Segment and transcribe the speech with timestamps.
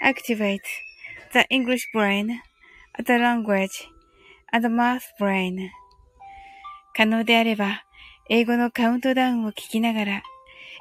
[0.00, 0.62] activate
[1.32, 2.40] the English brain,
[2.98, 3.88] the language,
[4.52, 5.70] and the math brain.
[6.94, 7.84] 可能であれば、
[8.28, 10.22] 英語のカウントダウンを聞きながら、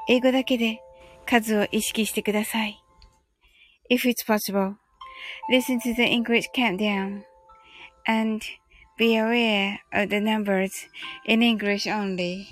[0.08, 0.82] 英語だけで
[1.26, 2.84] 数を意識してください。
[3.90, 4.76] If it's possible,
[5.52, 7.23] listen to the English countdown
[8.06, 8.44] and
[8.97, 10.72] be aware of the numbers
[11.25, 12.45] in English only.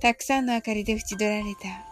[0.00, 1.91] たくさんの明かりで縁取られた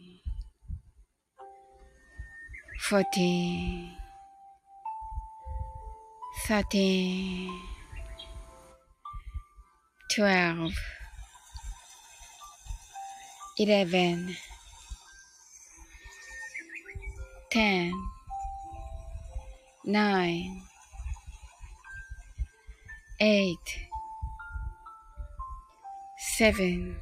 [2.81, 3.91] fourteen,
[6.47, 7.61] thirteen,
[10.09, 10.73] twelve,
[13.59, 14.35] eleven,
[17.51, 17.93] ten,
[19.85, 20.63] nine,
[23.21, 23.57] eight,
[26.37, 26.97] seven,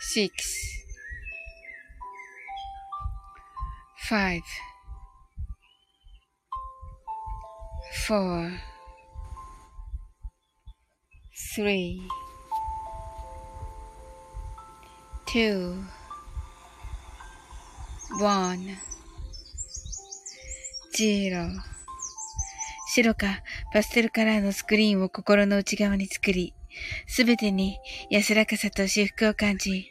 [0.00, 0.75] six,
[4.08, 4.40] five,
[8.06, 8.52] four,
[11.56, 12.00] three,
[15.26, 15.82] two,
[18.20, 18.76] one,
[20.96, 21.50] zero.
[22.94, 23.42] 白か
[23.72, 26.54] パステルカラーのスクリーンを心の内側に作り、
[27.08, 27.78] すべてに
[28.08, 29.90] 安らかさと至福を感じ、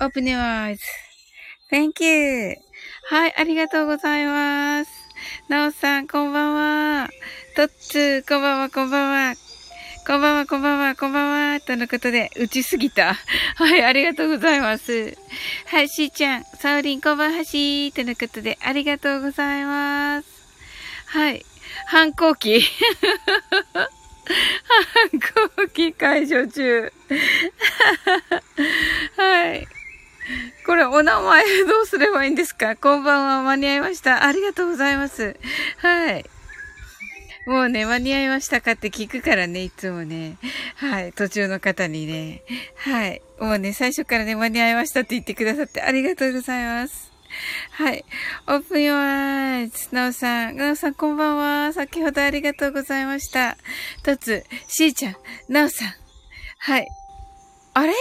[0.00, 0.80] Open your eyes.
[1.70, 2.56] Thank you.
[3.10, 4.90] はい、ありがとうございます。
[5.48, 7.08] なおさん、こんばんは。
[7.54, 9.36] とっつー、こんばんは、こんばんは。
[10.06, 11.60] こんばんは、こんばんは、こんばんは。
[11.60, 13.14] とのことで、打ちすぎた。
[13.54, 15.16] はい、ありがとうございます。
[15.66, 17.92] はい、しーちゃん、サウリン、こんばんはしー。
[17.92, 20.28] とのことで、ありがとうございます。
[21.06, 21.46] はい、
[21.86, 22.62] 反抗期。
[24.26, 24.36] 反
[25.20, 26.92] 抗期解除中。
[29.16, 29.68] はい。
[30.66, 32.76] これお名前どうすればいいんですか？
[32.76, 34.24] こんばんは間に合いました。
[34.24, 35.36] ありがとうございます。
[35.78, 36.24] はい。
[37.46, 40.38] もうね、間に合いましたかって聞くからね、いつもね。
[40.76, 41.12] はい。
[41.12, 42.42] 途中の方にね。
[42.76, 43.20] はい。
[43.38, 47.12] もうね、最初からね、間に合いましたって言ってくださってありがとうございます。
[47.72, 48.02] はい。
[48.46, 49.94] open your eyes.
[49.94, 50.56] なおさん。
[50.56, 51.72] なおさん、こんばんは。
[51.74, 53.58] 先ほどありがとうございました。
[54.02, 55.16] とつ、しーちゃん、
[55.50, 55.88] なおさん。
[56.60, 56.88] はい。
[57.74, 57.92] あれ？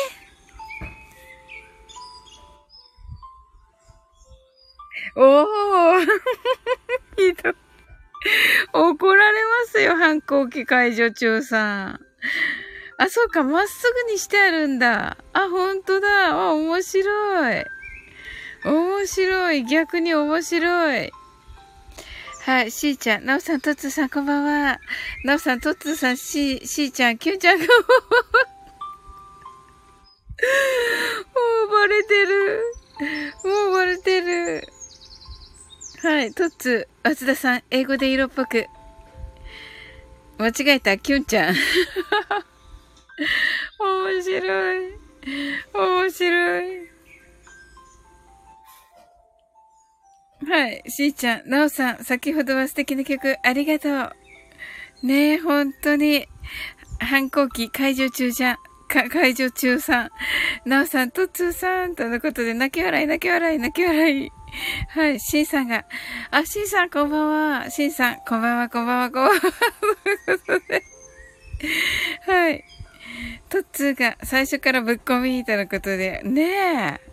[5.15, 6.06] おー
[7.18, 7.54] ひどい。
[8.74, 12.00] 怒られますよ、反抗期解除中さん。
[12.98, 15.18] あ、そうか、まっすぐにしてあるんだ。
[15.33, 16.30] あ、ほんとだ。
[16.30, 17.65] あ、面白い。
[18.65, 19.65] 面白い。
[19.65, 21.12] 逆に面白い。
[22.45, 24.80] はい、しーちゃん、なおさん、とつさん、こんばんは。
[25.24, 27.71] なおさん、とつさん、しー、しーちゃん、きゅんちゃんが、も
[31.68, 31.93] うバレ
[36.23, 38.65] はい、とつ、松田さん、英語で色っぽく。
[40.37, 41.55] 間違えた、きゅんちゃん。
[43.77, 44.41] 面白い。
[45.73, 46.63] 面白い。
[50.47, 50.81] はい。
[50.87, 54.15] しーちゃん、なおさん、先ほどは素敵な曲、ありがと
[55.03, 55.05] う。
[55.05, 56.29] ねえ、本当に、
[57.01, 58.57] 反抗期解除中じゃん。
[58.94, 60.10] か、解除中さん。
[60.66, 64.31] なおさん、とっつーさん、とのことで、泣き笑い、泣き笑い、泣き笑い。
[64.90, 65.86] はい、しんさんが、
[66.30, 67.69] あ、しんさん、こんばんは。
[67.72, 69.42] しんさん、こんばんは、こんばんは、こんばんは。
[69.42, 70.84] ということで。
[72.28, 72.63] はい。
[73.50, 77.12] とっつーが最初からぶっ込みとのことで、ねえ。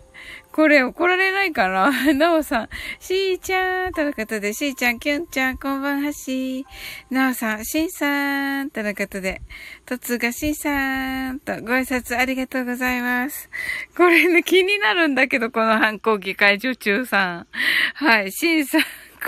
[0.51, 1.91] これ怒られないかな？
[2.13, 2.69] なおさん、
[2.99, 9.41] しーちゃんとのことで、しーちゃん、きゅんちゃん、こんばんはしーなおさん、しんさんとのことで、
[9.85, 13.49] とつがしんさんとご挨拶ありがとうございます。
[13.95, 17.47] これね、気になるんだけど、この反抗期解除中さん。
[17.95, 18.81] はい、しんさん。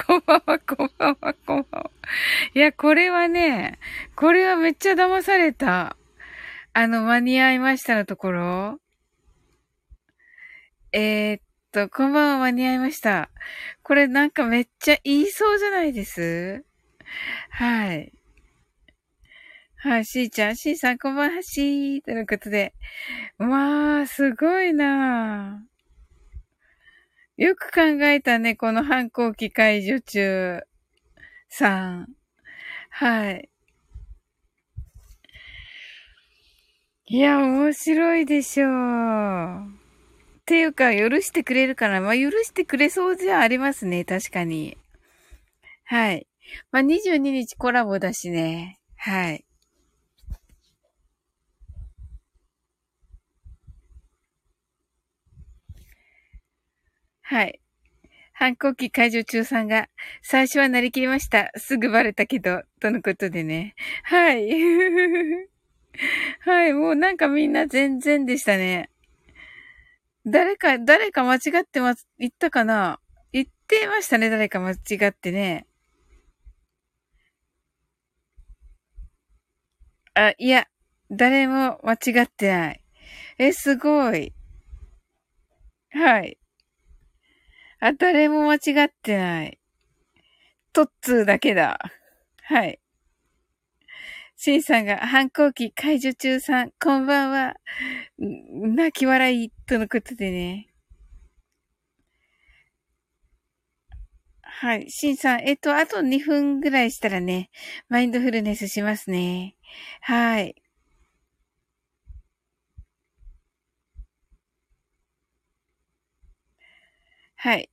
[0.05, 1.91] こんばんは、こんばんは、こんばんは。
[2.53, 3.79] いや、これはね、
[4.15, 5.95] これはめっちゃ騙された。
[6.73, 8.79] あの、間に合いましたのところ
[10.95, 11.41] えー、っ
[11.71, 13.31] と、こんばんは間に合いました。
[13.81, 16.63] これなんかめっちゃ言いそうじゃないです？
[17.49, 18.13] はい。
[19.77, 22.01] はい、しーちゃん、しーさん、こんばんはしー。
[22.03, 22.75] ということで。
[23.39, 25.65] わー、すごいな
[27.37, 30.61] よく考えたね、この反抗期解除中
[31.49, 32.07] さん。
[32.91, 33.49] はい。
[37.07, 39.82] いや、面白いでしょう。
[40.43, 44.03] っていうか、許してくれるかなまあ、許してくれそうじゃありますね。
[44.03, 44.77] 確かに。
[45.85, 46.27] はい。
[46.69, 48.77] まあ、22日コラボだしね。
[48.97, 49.45] はい。
[57.21, 57.61] はい。
[58.33, 59.87] 反抗期解除中さんが、
[60.21, 61.51] 最初はなりきりました。
[61.55, 63.75] すぐバレたけど、とのことでね。
[64.03, 64.49] はい。
[66.41, 68.89] はい、もうなんかみんな全然でしたね。
[70.25, 72.99] 誰か、誰か間違ってま、言ったかな？
[73.33, 75.67] 言ってましたね、誰か間違ってね。
[80.15, 80.67] あ、いや、
[81.09, 82.83] 誰も間違ってない。
[83.37, 84.33] え、すごい。
[85.91, 86.37] はい。
[87.79, 89.59] あ、誰も間違ってない。
[90.71, 91.79] トッツーだけだ。
[92.43, 92.79] はい。
[94.45, 97.53] シンさんが反抗期解除中さん、こんばんは。
[98.17, 100.67] 泣き笑い、とのことでね。
[104.41, 104.91] はい。
[104.91, 107.51] シンさん、えっと、あと2分ぐらいしたらね、
[107.87, 109.55] マインドフルネスしますね。
[110.01, 110.61] はい。
[117.37, 117.69] はい。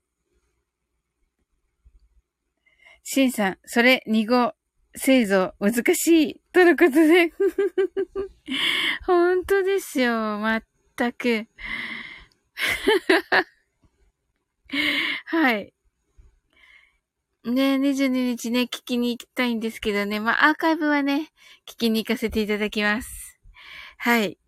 [3.03, 4.55] シンさん、それ2号
[4.95, 7.33] 製造難しいとのことで
[9.07, 10.13] 本当ですよ。
[10.39, 10.65] まっ
[10.97, 11.47] たく。
[15.27, 15.73] はい。
[17.45, 20.21] ね22日ね、聞きに行きたいんですけどね。
[20.21, 21.31] まあ、アーカイブはね、
[21.67, 23.39] 聞きに行かせていただきます。
[23.97, 24.40] はい。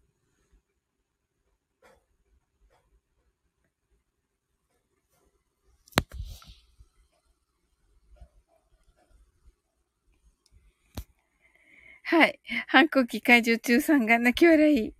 [12.13, 12.39] はい。
[12.67, 14.93] 反抗期解除中さんが泣き笑い。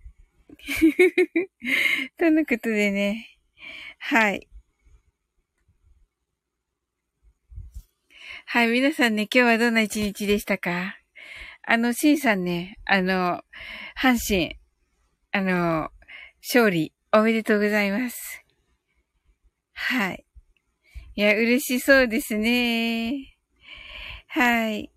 [2.17, 3.37] とのことでね。
[3.99, 4.49] はい。
[8.47, 10.97] はい、皆さんね、今日はどんな一日でしたか？
[11.61, 13.43] あの、シンさんね、あの、
[13.95, 14.57] 阪神、
[15.31, 15.91] あの、
[16.41, 18.43] 勝利、おめでとうございます。
[19.73, 20.25] はい。
[21.13, 23.37] いや、嬉しそうですね。
[24.29, 24.92] はい。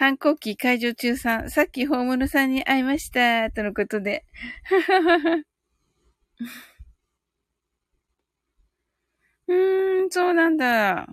[0.00, 4.24] 反抗期解除中さん、さっきホームルさんに会いました、とのことで。
[9.48, 11.06] うーん、そうなんだ。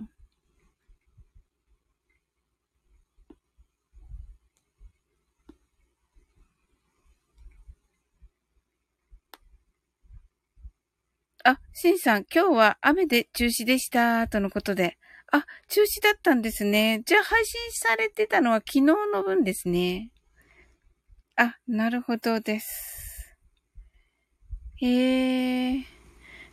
[11.44, 14.96] あ、しんさん、今日は雨で中止でした、とのことで。
[15.30, 17.02] あ、中止だったんですね。
[17.04, 20.10] じゃあ配信されてたのは昨日の分ですね。
[21.36, 23.36] あ、なるほどです。
[24.80, 25.84] へえ。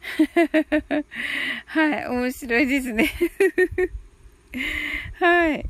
[1.67, 3.11] はい、面白いですね。
[5.19, 5.65] はい。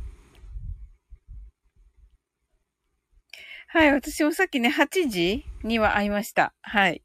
[3.67, 6.53] はい、私もさっきね、8時には会いました。
[6.61, 7.01] はい。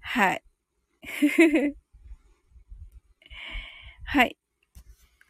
[0.00, 0.42] はい。
[4.12, 4.36] はい。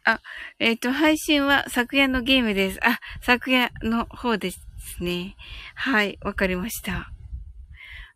[0.03, 0.19] あ、
[0.59, 2.85] えっ、ー、と、配信は昨夜のゲームです。
[2.85, 4.59] あ、昨夜の方です
[4.99, 5.37] ね。
[5.73, 7.09] はい、わかりました。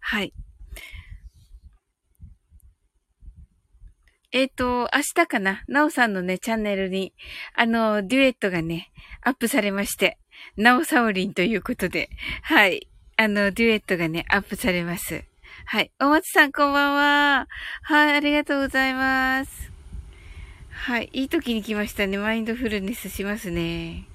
[0.02, 0.34] はい。
[4.34, 5.64] えっ、ー、と、明日かな？
[5.70, 7.14] なおさんのね、チャンネルに、
[7.56, 10.18] あの、デュエットがね、アップされまして、
[10.58, 12.10] なおさおりんということで、
[12.42, 12.90] はい。
[13.16, 15.24] あの、デュエットがね、アップされます。
[15.66, 15.94] はい。
[16.02, 17.48] お松さん、こんばんは。
[17.84, 19.77] はい、ありがとうございます。
[20.88, 21.10] はい。
[21.12, 22.18] いい時に来ましたね。
[22.18, 24.08] マインドフルネスしますね。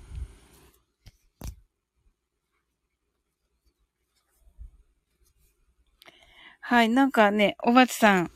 [6.62, 6.88] はい。
[6.88, 8.30] なんかね、お松さん、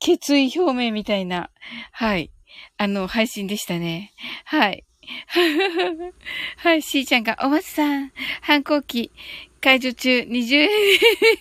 [0.00, 1.50] 決意表明みたいな、
[1.92, 2.32] はい。
[2.78, 4.12] あの、配信でしたね。
[4.44, 4.84] はい。
[6.58, 9.12] はい、しーちゃんが、お松さん、反抗期、
[9.60, 10.68] 解除中、20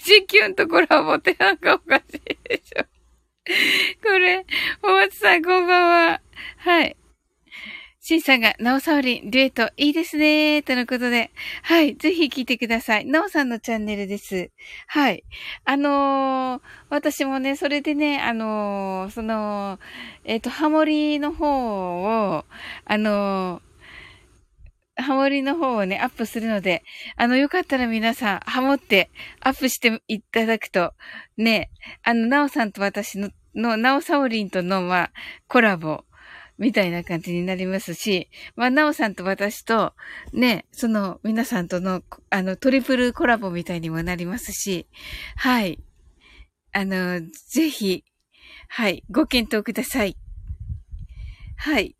[0.03, 3.00] 時キュンとコラボってなんかおかしいでしょ。
[4.03, 4.45] これ、
[4.83, 6.21] お松さんこんばんは。
[6.57, 6.95] はい。
[7.99, 11.31] シンさんが、なおさおりん、デュエット、いいですねとのことで。
[11.63, 11.95] はい。
[11.95, 13.05] ぜひ聞いてください。
[13.05, 14.51] なおさんのチャンネルです。
[14.85, 15.23] はい。
[15.65, 19.79] あのー、私もね、それでね、あのー、その、
[20.23, 22.45] えっ、ー、と、ハモリの方を、
[22.85, 23.63] あの
[25.01, 26.83] ハモリの方をね、アップするので、
[27.15, 30.93] あの、よかったら皆さん、ハモってアップしていただくと、
[31.37, 31.71] ね、
[32.03, 35.11] あの、なおさんと私の、の、なおさおりんとの、まあ、
[35.47, 36.03] コラボ、
[36.61, 39.93] みたいな感じになりますし、まあ、なおさんと私と、
[40.31, 44.87] ね、その、皆さんとの、あの、トリプルコラボみたいにもなりますし、
[45.37, 45.79] はい。
[46.71, 48.03] あの、ぜひ、
[48.67, 50.15] はい、ご検討ください。
[51.57, 51.95] はい。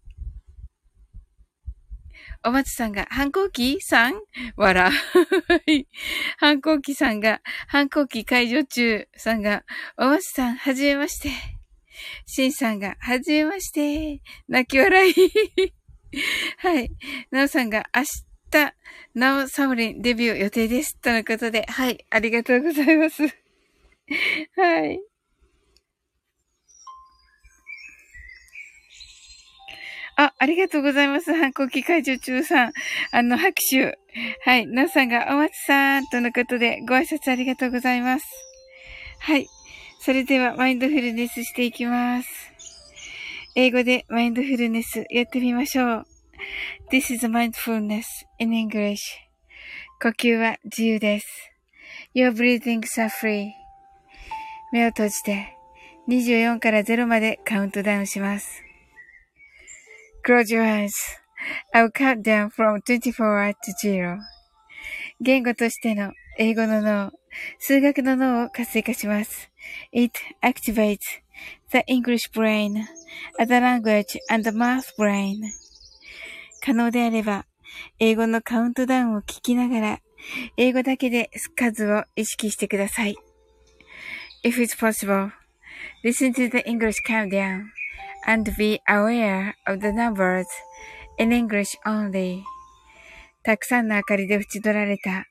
[2.43, 4.15] お松さんが、反抗期さん？
[4.55, 4.91] わら。
[6.37, 9.63] 反抗期さんが、反抗期解除中さんが、
[9.97, 11.29] お松さん、はじめまして。
[12.25, 14.21] しんさんが、はじめまして。
[14.47, 15.13] 泣き笑い。
[16.57, 16.91] はい。
[17.29, 18.01] なおさんが、明
[18.51, 18.73] 日、
[19.13, 20.97] なおサムリンデビュー予定です。
[20.99, 22.05] とのことで、はい。
[22.09, 23.23] ありがとうございます。
[24.57, 24.99] はい。
[30.23, 31.33] あ、ありがとうございます。
[31.33, 32.73] 反抗期解除中さん。
[33.11, 33.97] あの、拍手。
[34.43, 34.67] はい。
[34.67, 38.25] なおさんが、お松さん、とのことで、ご挨拶ありがとうございます。
[39.19, 39.47] はい。
[39.99, 42.51] それでは、マインドフルネスしていきます。
[43.53, 46.05] 英語でマインドフルネスやってみましょう。
[46.89, 48.03] This is mindfulness
[48.39, 48.97] in English.
[50.01, 51.27] 呼吸は自由です。
[52.15, 53.49] Your breathings are free.
[54.71, 55.57] 目を閉じて、
[56.07, 58.70] 24から0までカウントダウンします。
[60.23, 60.93] Close your eyes.
[61.73, 64.19] I'll count down from 24 to 0.
[65.19, 67.11] 言語としての英語の脳、
[67.57, 69.49] 数学の脳を活性化します。
[69.91, 70.99] It activates
[71.71, 72.83] the English brain,
[73.39, 75.37] the language and the math brain.
[76.63, 77.47] 可能であれば、
[77.97, 79.99] 英語のカウントダウンを聞きながら、
[80.55, 83.15] 英語だけで数を意識してください。
[84.43, 85.31] If it's possible,
[86.03, 87.80] listen to the English countdown.
[88.25, 90.47] And be aware of the numbers
[91.17, 92.43] in English only.
[93.43, 95.25] たくさんの明かりで縁取られた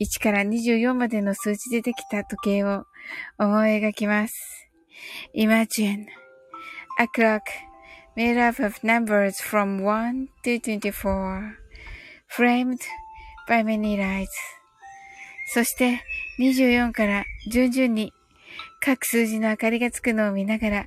[0.00, 2.84] 1から24までの数字でできた時計を
[3.38, 4.34] 思い描きます。
[5.34, 6.06] Imagine
[6.98, 7.40] a clock
[8.16, 11.56] made up of numbers from 1 to 24
[12.28, 12.80] framed
[13.48, 14.28] by many lights
[15.46, 16.02] そして
[16.38, 18.12] 24から順々に
[18.80, 20.86] 各数字の明かりがつくのを見ながら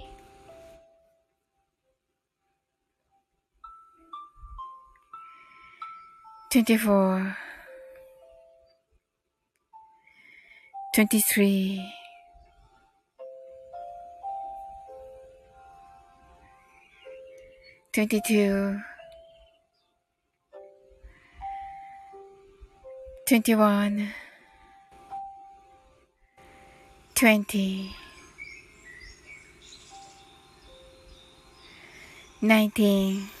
[6.51, 7.33] 24
[10.93, 11.79] 23
[17.93, 18.81] 22
[23.25, 24.09] 21
[27.15, 27.95] 20
[32.41, 33.40] 19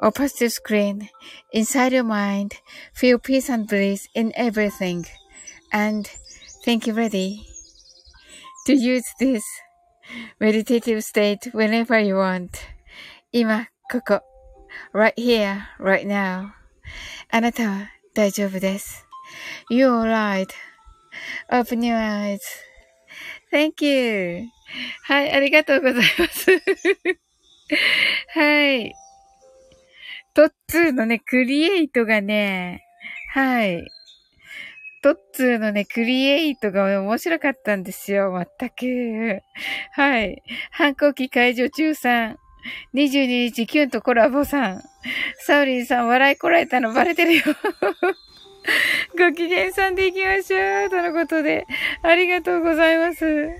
[0.00, 1.08] or pastel screen
[1.52, 2.54] inside your mind.
[2.94, 5.06] Feel peace and bliss in everything.
[5.72, 6.08] And
[6.64, 7.46] think you ready
[8.66, 9.42] to use this
[10.40, 12.58] meditative state whenever you want.
[13.32, 14.22] 今、ここ。
[14.92, 16.52] right here, right now.
[17.30, 19.06] あなたは大丈夫です。
[19.70, 20.02] You're
[21.50, 22.40] right.Open your eyes.
[23.52, 24.44] Thank you.
[25.04, 26.50] はい、ありがとうございます。
[28.34, 28.94] はい。
[30.35, 32.83] トッツーのね、クリエイトがね、
[33.33, 33.87] はい。
[35.03, 39.41] トッツーのね、クリエイトが面白かったんですよ、まったく。
[39.91, 40.41] はい。
[40.71, 42.37] 反抗期解除中さん。
[42.95, 44.81] 22日キュンとコラボさん。
[45.37, 47.43] サウリンさん笑いこらえたのバレてるよ。
[49.15, 50.89] ご機嫌さんで行きましょう。
[50.89, 51.67] とのことで。
[52.01, 53.51] ありがとうございます。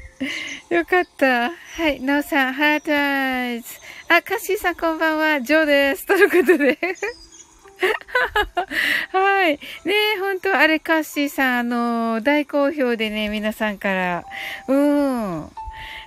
[0.71, 1.51] よかった。
[1.51, 2.01] はい。
[2.01, 3.82] なおさん、ハートアイズ。
[4.09, 5.41] あ、カッシーさんこんばんは。
[5.41, 6.05] ジョーです。
[6.05, 6.77] とのことで。
[9.11, 9.59] はい。
[9.85, 14.25] ねえ、ほんと、あれ、カッシーさん、あのー、大好評でね、皆さんから。
[14.67, 15.51] うん。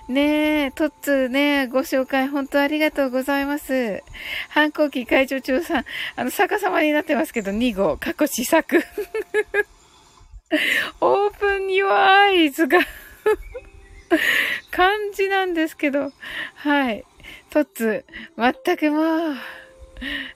[0.07, 4.01] ねえ、トッツーね、ご紹介本当ありがとうございます。
[4.49, 8.81] 反抗期会長長さん、あの、逆さまになってますけど、2号、過去試作。
[11.01, 12.79] オープン your eyes が
[14.71, 16.13] 漢字なんですけど、
[16.55, 17.03] はい。
[17.49, 19.35] トッツー、全くもう、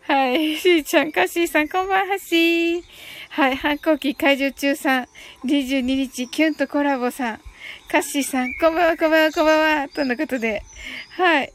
[0.08, 0.58] はい。
[0.58, 2.82] しーちゃん、カッシーさん、こんばんはしー。
[3.30, 3.56] はい。
[3.56, 5.08] 反抗期解除中さん、
[5.46, 7.42] 22日、キュンとコラボさん。
[7.90, 9.90] カッシーさん、こんばんは、こんばんは、こんばんは。
[9.90, 10.64] とのことで。
[11.18, 11.54] はい。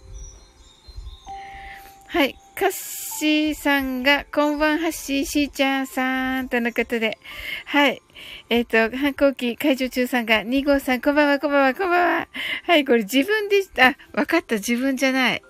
[2.09, 2.37] はい。
[2.55, 3.06] カッシー
[3.55, 6.51] さんが、こんばんはっしー、しーちゃんさん。
[6.51, 7.19] とのことで。
[7.65, 8.03] はい。
[8.51, 12.29] えっ、と、反抗期解除中さんが、2号さん、こんばんは、こんばんは、こんばんは。
[12.65, 15.43] はい、これ自分で、あ、わかった、自分じゃない。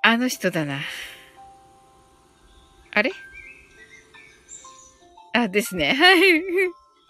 [0.00, 0.80] あの人だな。
[2.92, 3.12] あれ？
[5.34, 5.92] あ、ですね。
[5.92, 6.42] はい。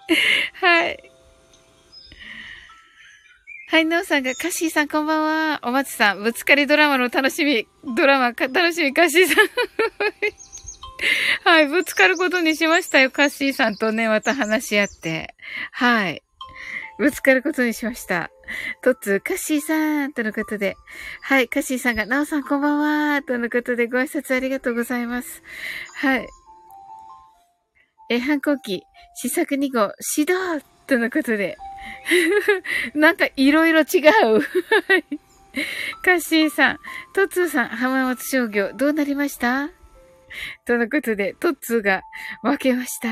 [0.60, 1.15] はい。
[3.68, 5.60] はい、なおさんが、カッシーさんこんばんは。
[5.64, 9.48] お松さん、ぶつかりドラマの楽しみ、ドラマ、楽しみ、カッシーさん。
[11.42, 15.34] はい、ぶつかることにしましたよ、カッシーさんとね、また話し合って。
[15.72, 16.22] はい。
[17.00, 18.30] ぶつかることにしました。
[18.84, 20.76] とつ、カッシーさん、とのことで。
[21.22, 22.78] はい、カッシーさんが、なおさんこんばん
[23.14, 25.42] は、とのことでご挨拶ありがとうございます。
[25.96, 26.28] はい。
[28.10, 28.84] え、反抗期、
[29.16, 31.56] 試作2号、指導とのことで。
[32.94, 33.84] なんかいろいろ違う。
[36.02, 36.78] カッシーさん、
[37.14, 39.70] トッツーさん、浜松商業、どうなりました？
[40.66, 42.02] とのことで、トッツーが
[42.42, 43.08] 分けました。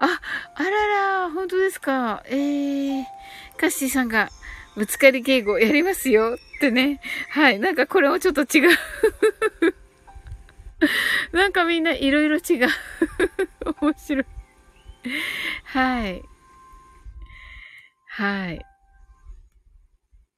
[0.00, 0.20] あ、
[0.56, 2.24] あらら、本当ですか？
[2.26, 3.04] えー、
[3.56, 4.30] カッシーさんが、
[4.76, 7.00] ぶつかり敬語やりますよってね。
[7.28, 7.60] はい。
[7.60, 8.76] なんかこれもちょっと違う。
[11.30, 12.68] なんかみんないろいろ違う。
[13.80, 14.24] 面白い。
[15.66, 16.22] はい。
[18.16, 18.64] はい。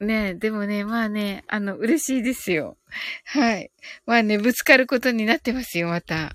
[0.00, 2.78] ねでもね、まあね、あの、嬉しいですよ。
[3.26, 3.70] はい。
[4.06, 6.34] まあね、ぶつかることになってますよ、また。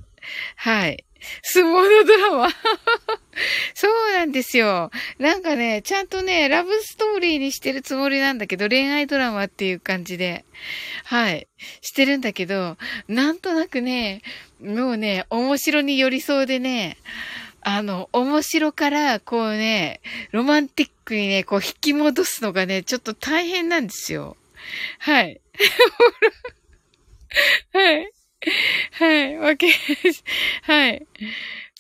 [0.56, 1.04] はい。
[1.42, 2.50] 相撲のドラマ
[3.74, 4.92] そうなんですよ。
[5.18, 10.46] なんかね、ちゃんとね、ラブストーリーにしてるつもりなんだけど、恋愛ドラマっていう感じで、
[11.06, 11.48] はい、
[11.82, 12.78] してるんだけど、
[13.08, 14.22] なんとなくね、
[14.62, 16.98] もうね、面白に寄りそうでね、
[17.62, 24.38] あの、面白から、こうね、ロマンティックにね、こう引き戻すのがね、ちょっと大変なんですよ。
[25.00, 25.42] はい。
[27.74, 28.12] はい。
[28.92, 29.38] はい。
[29.38, 30.24] わけです。
[30.64, 31.06] はい。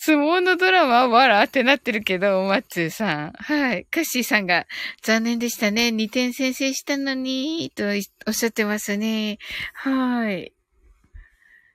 [0.03, 3.31] 相撲のドラマはわらってなってるけど、マッツーさん。
[3.33, 3.85] はい。
[3.85, 4.65] カッシーさんが、
[5.03, 5.89] 残念でしたね。
[5.89, 7.83] 2点先制したのに、と
[8.27, 9.37] おっしゃってますね。
[9.73, 10.53] はい。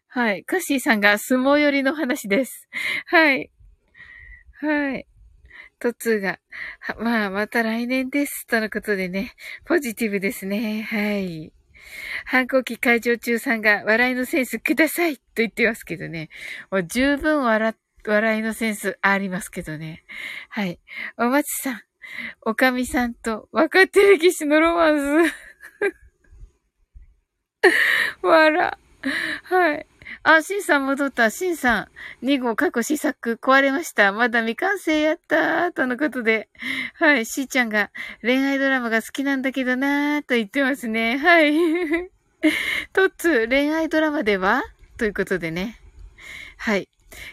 [0.08, 0.44] はい。
[0.44, 2.68] カッシーさんが相撲寄りの話です。
[3.06, 3.50] はい。
[4.60, 5.06] はい。
[5.78, 6.38] トツが、
[6.98, 8.46] まあ、また来年です。
[8.46, 9.32] とのことでね、
[9.64, 10.82] ポジティブですね。
[10.82, 11.52] はい。
[12.24, 16.30] 反抗期会場中さんが笑いのセンスくださいと言ってますけどね。
[16.70, 17.74] もう十分笑、
[18.06, 20.04] 笑いのセンスありますけどね。
[20.48, 20.80] はい。
[21.18, 21.80] お松さん、
[22.42, 25.34] おかみさんと若手歴史のロマンス。
[28.22, 28.78] 笑。
[29.42, 29.86] はい。
[30.28, 31.30] あ、シンさん戻った。
[31.30, 31.88] シンさ
[32.22, 32.26] ん。
[32.26, 34.10] 2号過去試作壊れました。
[34.12, 36.48] まだ未完成やったーとのことで。
[36.94, 37.24] はい。
[37.24, 41.16] しーちゃんが恋愛ドラマが好きなんだけどなーと言ってますね。
[41.16, 41.54] はい。
[42.92, 44.64] トッツ、恋愛ドラマでは？
[44.98, 45.78] ということでね。
[46.56, 46.88] はい。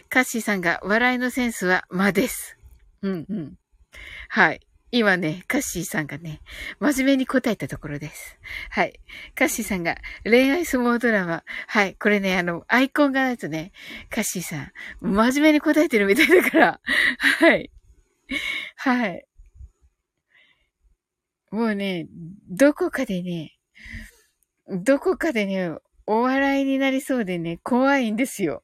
[0.08, 2.56] カッシーさんが笑いのセンスは間です。
[3.02, 3.54] うんうん。
[4.28, 4.60] はい。
[4.96, 6.40] 今ね、カッシーさんがね、
[6.78, 8.38] 真面目に答えたところです。
[8.70, 9.00] はい。
[9.34, 11.42] カッシーさんが恋愛相撲ドラマ。
[11.66, 11.96] はい。
[11.96, 13.72] これね、あの、アイコンがないとね、
[14.08, 16.80] カッシーさん、真面目に答えてるみたいだから。
[17.40, 17.72] はい。
[18.76, 19.26] はい。
[21.50, 22.06] もうね、
[22.48, 23.56] どこかでね、
[24.68, 25.76] どこかでね、
[26.06, 28.62] お笑いになりそうでね、怖いんですよ。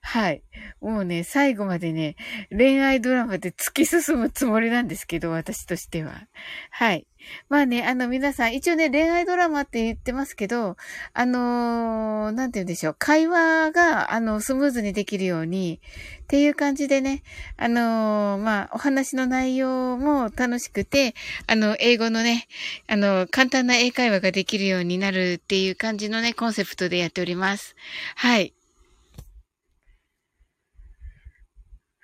[0.00, 0.42] はい。
[0.80, 2.16] もうね、最後までね、
[2.50, 6.26] 恋愛ドラマで突き進むつもりなんですけど、私としては。
[6.70, 7.06] はい。
[7.48, 10.76] まあね、あの皆さん、一応ね、恋愛ドラマって言ってますけど、
[11.12, 15.80] あのー、なんて言うんでしょう、会話が、あの、スムーズにできるように、
[16.22, 17.22] っていう感じでね、
[17.56, 21.14] あのー、まあ、お話の内容も楽しくて、
[21.46, 22.48] あの、英語のね、
[22.88, 27.76] あの、簡単な英会話ができるようになるっていう感じのね、コンセプトでやっております。
[28.16, 28.54] はい。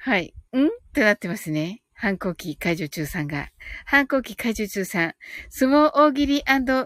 [0.00, 0.32] はい。
[0.56, 0.66] ん？
[0.66, 1.82] ってなってますね。
[1.92, 3.50] 反抗期解除中さんが。
[3.84, 5.14] 反抗期解除中さん。
[5.50, 6.44] 相撲大喜利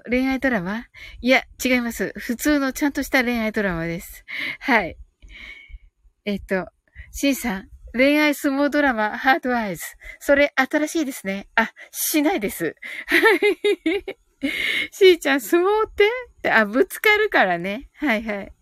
[0.08, 0.86] 恋愛ドラマ？
[1.20, 2.14] いや、違います。
[2.16, 4.24] 普通のちゃんとした恋愛ドラマです。
[4.58, 4.96] はい。
[6.24, 6.66] えっと、
[7.10, 7.68] シンさん。
[7.94, 9.82] 恋愛相撲ドラマ、ハードアイズ。
[10.18, 11.48] それ、新しいですね。
[11.56, 12.74] あ、しないです。
[13.06, 14.16] はい。
[14.90, 15.92] しーちゃん、相撲っ
[16.42, 16.50] て？
[16.50, 17.90] あ、ぶつかるからね。
[17.92, 18.52] はいはい。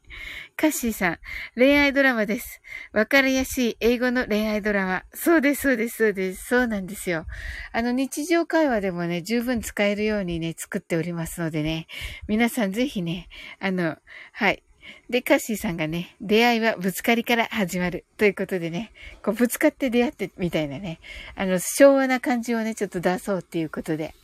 [0.61, 1.19] カッシーさん、
[1.55, 2.61] 恋愛ドラマです。
[2.93, 5.05] わかりやすい英語の恋愛ドラマ。
[5.15, 6.45] そうです、そうです、そうです。
[6.45, 7.25] そうなんですよ。
[7.73, 11.87] あの、日常会話でもね、十分使えるようにね、作っておりますのでね。
[12.29, 13.97] 皆さんぜひね、あの、
[14.33, 14.63] はい。
[15.09, 18.05] で、カッシーさんがね、出会いはぶつかりから始まる。
[18.19, 18.93] ということでね、
[19.25, 21.01] こう、ぶつかって出会ってみたいなね、
[21.37, 24.15] あの、昭和な感じをね、ちょっと出そうっていうことで。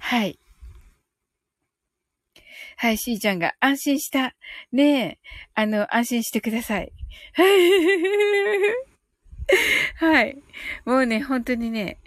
[0.00, 0.40] はい。
[2.76, 4.34] はい、しーちゃんが安心した。
[4.72, 5.18] ねえ、
[5.54, 6.92] あの、安心してください。
[9.96, 10.38] はい。
[10.84, 11.98] もうね、本当にね、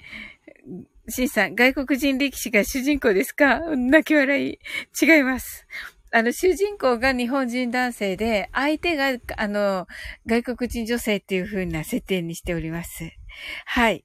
[1.10, 3.60] しんさん、外国人力士が主人公ですか？
[3.76, 4.60] 泣き笑い。
[5.02, 5.68] 違います。
[6.12, 9.88] あの、主人公が日本人男性で、相手が、あの、
[10.26, 13.12] 外国人女性っていう風な設定にしております。
[13.66, 14.04] はい。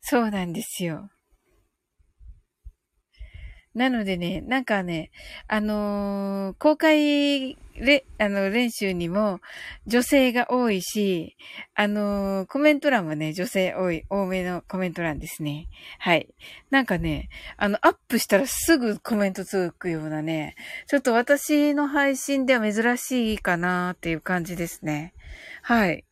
[0.00, 1.10] そうなんですよ。
[3.76, 5.10] なのでね、なんかね、
[5.48, 9.40] あのー、公開れ、あの、練習にも
[9.86, 11.36] 女性が多いし、
[11.74, 15.68] あのー、コメント欄もね、女性多い、多めのコメント欄ですね。
[15.98, 16.26] はい。
[16.70, 20.54] なんかね、あの、アップしたらすぐコメントつくようなね、
[20.86, 25.12] ちょっと私の配信では珍しいかなっていう感じですね。
[25.60, 26.05] はい。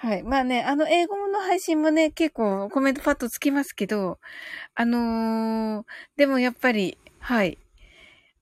[0.00, 0.22] はい。
[0.22, 4.20] まあね、あの、英語の配信もね、結構コメントパッとつきますけど、
[4.76, 5.84] あのー、
[6.16, 7.58] でもやっぱり、はい。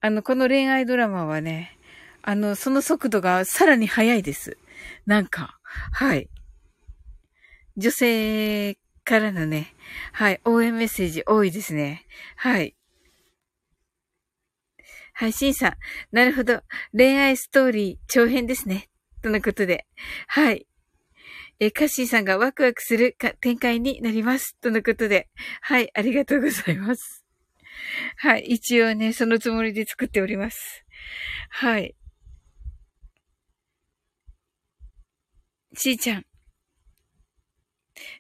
[0.02, 1.78] あの、この恋愛ドラマはね、
[2.20, 4.58] あの、その速度がさらに速いです。
[5.06, 5.58] なんか、
[5.92, 6.28] はい。
[7.78, 9.74] 女性からのね、
[10.12, 12.04] はい、応援メッセージ多いですね。
[12.36, 12.76] はい。
[15.14, 15.76] はい、シンさん。
[16.12, 16.60] なるほど。
[16.92, 18.90] 恋愛ストーリー長編ですね。
[19.22, 19.86] とのことで。
[20.26, 20.66] はい。
[21.58, 24.56] えー、カッシーさんがワクワクするか展開になります。
[24.60, 25.28] とのことで。
[25.62, 27.24] はい、ありがとうございます。
[28.18, 30.84] はい、一応ね、そのつもりで作っております。
[31.50, 31.94] はい。
[35.76, 36.26] ちーちゃん。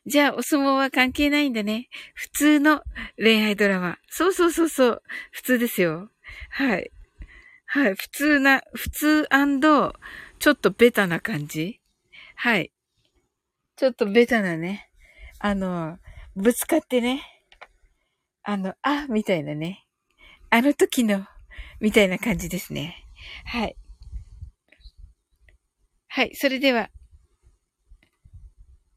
[0.06, 1.88] じゃあ、お相撲は関係ないんだね。
[2.14, 2.82] 普通の
[3.16, 3.98] 恋愛ドラマ。
[4.08, 5.02] そうそうそうそう。
[5.30, 6.10] 普通ですよ。
[6.50, 6.90] はい。
[7.66, 7.94] はい。
[7.94, 9.28] 普通な、普通
[10.38, 11.80] ちょっとベタな感じ
[12.34, 12.72] はい。
[13.76, 14.90] ちょっとベタなね。
[15.38, 15.98] あの、
[16.34, 17.22] ぶつかってね。
[18.42, 19.84] あの、あ、みたいなね。
[20.48, 21.26] あの時の、
[21.78, 23.04] みたいな感じですね。
[23.44, 23.76] はい。
[26.08, 26.34] はい。
[26.34, 26.88] それでは。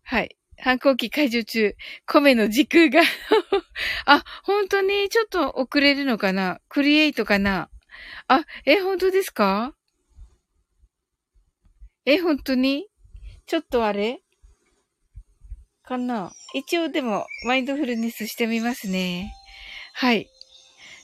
[0.03, 0.37] はい。
[0.57, 3.01] 反抗期解除中、米の時空が
[4.05, 6.61] あ、本当にちょっと遅れるのかな？
[6.69, 7.69] クリエイトかな？
[8.27, 9.75] あ、え、本当ですか？
[12.05, 12.87] え、本当に？
[13.45, 14.21] ちょっとあれ？
[15.89, 19.33] かな一応でも、マインドフルネスしてみますね。
[19.93, 20.29] はい。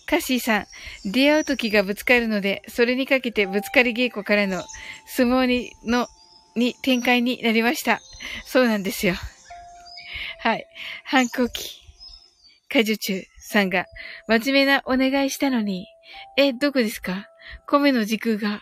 [0.06, 4.64] カッシーさん、出会う時がぶつかるので、それにかけてぶつかり稽古からの
[5.08, 6.08] 相撲に、の、
[6.56, 8.00] に展開になりました。
[8.46, 9.16] そうなんですよ。
[10.40, 10.68] はい。
[11.04, 11.82] 反抗期。
[12.70, 13.86] 解除中さんが
[14.28, 15.88] 真面目なお願いしたのに、
[16.38, 17.28] え、どこですか？
[17.68, 18.62] 米の時空が。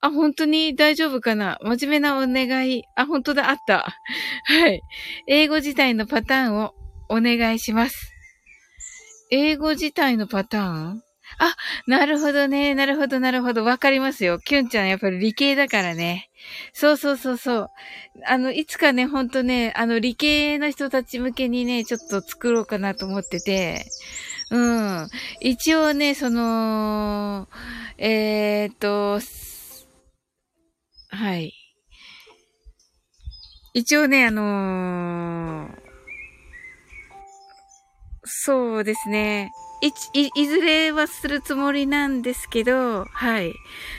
[0.00, 0.74] あ、本当に？
[0.76, 1.58] 大丈夫かな？
[1.62, 2.84] 真面目なお願い。
[2.96, 3.94] あ、本当だ、あった。
[4.44, 4.80] はい。
[5.26, 6.74] 英語自体のパターンを
[7.08, 8.10] お願いします。
[9.30, 11.02] 英語自体のパターン？
[11.38, 11.54] あ、
[11.86, 12.74] なるほどね。
[12.74, 13.64] なるほど、なるほど。
[13.64, 14.40] わかりますよ。
[14.40, 16.28] キュンちゃんやっぱり理系だからね。
[16.72, 17.68] そうそうそうそう。
[18.26, 23.86] あの、いつかね、ほんとね、あの、理系の人たち向けにね、ちょっと作ろうかなと思ってて。
[24.50, 25.08] うん。
[25.40, 27.48] 一応ね、その、
[27.96, 29.20] えー、っと、
[31.10, 31.52] はい。
[33.74, 35.70] 一応ね、あのー、
[38.24, 39.50] そうですね。
[39.80, 43.54] い、い、いずれはするつもりなんですけど、はい。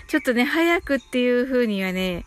[0.07, 2.25] ちょっとね、早くっていう風にはね、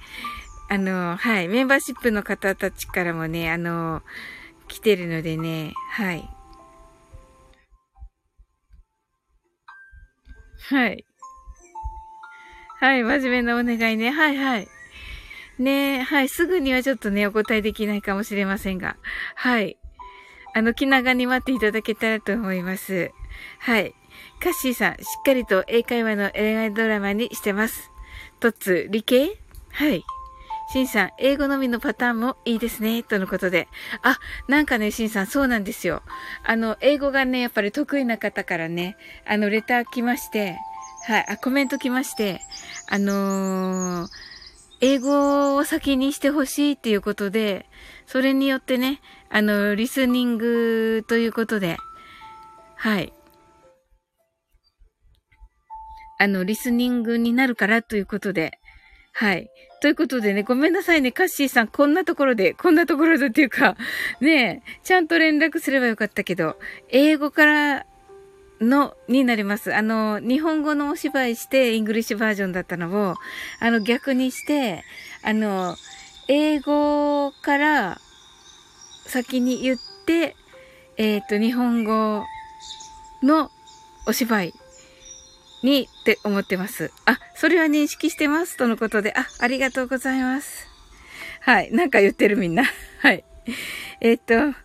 [0.68, 1.48] あの、はい。
[1.48, 4.02] メンバーシップの方たちからもね、あの、
[4.68, 6.28] 来てるのでね、はい。
[10.70, 11.04] はい。
[12.80, 14.10] はい、真面目なお願いね。
[14.10, 14.68] はいはい。
[15.58, 18.96] ねえはい、すぐにはちょっとね、お答えできないかもしれませんが。
[19.34, 19.78] はい。
[20.54, 23.10] あの、気長に待っていただけたらと思います。
[23.60, 23.94] はい。
[24.40, 27.90] カッシーさん、しっかりと英会話の恋愛ドラマにしてます。
[28.40, 29.38] トッツ、理系？
[29.70, 30.04] はい。
[30.72, 33.02] シンさん、英語のみのパターンもいいですね。
[33.02, 33.68] とのことで。
[34.02, 36.02] あ、なんかね、シンさん、そうなんですよ。
[36.42, 40.58] あの、英語がね、やっぱり得意な方からね、あの、レター来まして、
[41.06, 42.40] はい、あ、コメント来まして、
[42.88, 44.10] あのー、
[44.86, 47.64] 英語を先にしてほしいっていうことで、
[48.04, 51.78] それによってね、あの、リスニングということで、
[52.76, 53.14] はい。
[56.18, 58.58] あの、リスニングになるからということで、
[59.14, 59.48] はい。
[59.80, 63.78] ということでね、ごめんなさいね、カッシーさん、こんなところで、こんなところでっていうか、
[64.20, 66.58] ね、ちゃんと連絡すればよかったけど、
[66.90, 67.86] 英語から
[68.60, 69.74] の、になります。
[69.74, 73.14] あの、日本語のお芝居して、イングリッシュバージョンだったのを、
[73.60, 74.84] あの、逆にして、
[75.22, 75.76] あの、
[76.28, 78.00] 英語から
[79.06, 80.36] 先に言って、
[80.96, 82.24] えっ、ー、と、日本語
[83.22, 83.50] の
[84.06, 84.54] お芝居
[85.62, 86.92] にって思ってます。
[87.04, 88.56] あ、それは認識してます。
[88.56, 90.66] とのことで、あ、ありがとうございます。
[91.40, 91.72] はい。
[91.72, 92.64] なんか言ってるみんな。
[93.00, 93.24] はい。
[94.00, 94.58] えっ、ー、と、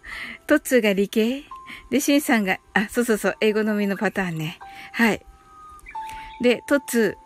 [0.48, 1.44] トッツーが理系
[1.90, 4.60] で、シンさんが、あ、そうそうそう、英語のみのパターンね。
[4.94, 5.26] はい。
[6.42, 7.18] で、トツ、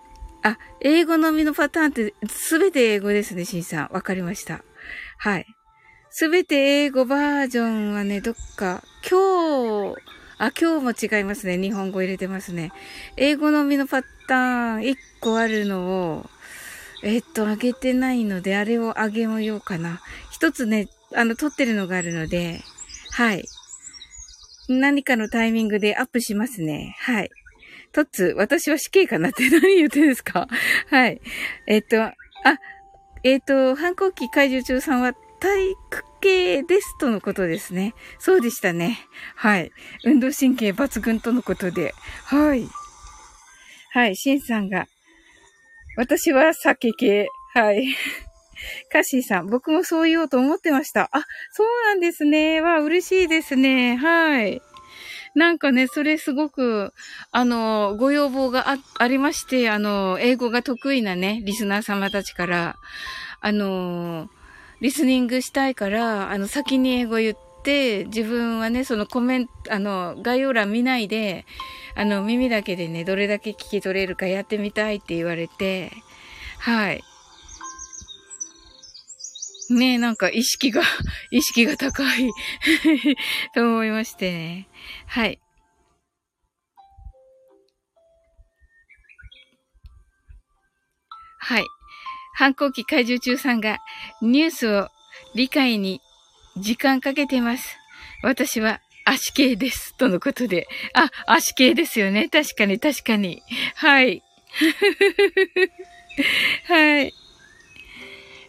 [0.42, 3.90] あ、英語のみのパターンってすべて英語ですね、シンさん。
[3.92, 4.64] わかりました。
[5.18, 5.46] はい。
[6.10, 10.02] すべて英語バージョンはね、どっか、今日、
[10.38, 11.58] あ、今日も違いますね。
[11.58, 12.72] 日本語入れてますね。
[13.18, 16.30] 英語のみのパターン1個あるのを、
[17.04, 20.02] えっと、あげてないので、あれをあげようかな。
[20.32, 22.62] 一つね、あの、撮ってるのがあるので、
[23.12, 23.46] はい。
[24.70, 26.96] 何かのタイミングでアップしますね。
[27.00, 27.30] はい。
[27.92, 30.48] トッツ、私は死刑かなって何言ってんですか？
[30.90, 31.22] はい。
[31.68, 32.16] えっと、あ、
[33.24, 37.94] えっと、反抗期解除中さんは体育系ですとのことですね。
[38.18, 38.98] そうでしたね。
[39.36, 39.72] はい。
[40.06, 41.94] 運動神経抜群とのことで。
[42.26, 42.68] はい。
[43.92, 44.16] はい。
[44.16, 44.88] シンさんが。
[45.98, 47.28] 私は酒系。
[47.54, 47.96] はい。
[48.92, 51.10] カッシーさん、僕もそう言おうと思ってました。
[51.12, 52.62] あ、そうなんですね。
[52.62, 53.96] わ、嬉しいですね。
[53.96, 54.62] はい。
[55.36, 56.94] なんかね、それすごく、
[57.32, 62.78] あの、ご要望があ、ありまして、あの、英語が得意なね、リスナー様たちから、
[63.42, 64.30] あの、
[64.80, 71.46] リスニングしたいから、あの、先に英語言って、自分はね、そのコメント、あの、概要欄見ないで、
[71.96, 75.92] あの、耳だけでね、どれだけ聞き取れるかやってみたいって言われて、
[76.60, 77.04] はい。
[79.70, 80.82] ねえ、なんか意識が、
[81.32, 82.30] 意識が高い
[83.54, 84.68] と思いましてね。
[85.08, 85.40] はい。
[91.40, 91.66] はい。
[92.36, 93.80] 反抗期怪獣中さんが
[94.22, 94.90] ニュースを
[95.36, 96.02] 理解に
[96.58, 97.78] 時間かけてます。
[98.24, 99.96] 私は足系です。
[99.98, 100.68] とのことで。
[100.94, 102.30] あ、足系ですよね。
[102.30, 103.42] 確かに、確かに。
[103.76, 104.24] はい。
[106.68, 107.14] はい。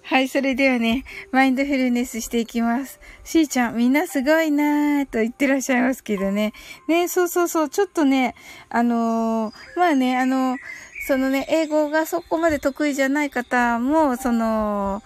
[0.07, 3.01] はい、それではね、マインドフルネスしていきます。
[3.25, 6.53] しーちゃん、みんなすごいなーと言ってらっしゃいますけどね。
[6.89, 8.35] ね、そうそうそう、ちょっとね、
[8.69, 10.59] あのー、まあね、あのー、
[11.07, 15.03] そのね、英語がそこまで得意じゃない方も、その、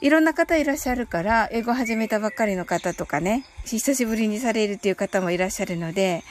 [0.00, 6.24] いろんな方いらっしゃるから、英語始めたばっかりの方とかね、久しぶりにされるっていう方もいらっしゃるので、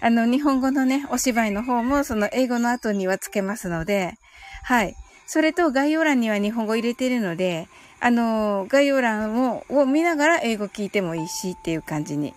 [0.00, 4.14] あの、日本語のね、お芝居の方も、その英語の後にはつけますので、
[4.62, 4.94] はい。
[5.32, 7.68] それと概要欄には日本語入れてるので、
[8.00, 12.34] あの、概要欄をを見ながら英語聞いてもいいしっていう感じに。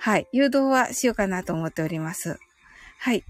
[0.00, 0.26] はい。
[0.32, 2.40] 誘導はしようかなと思っております。
[2.98, 3.22] はい。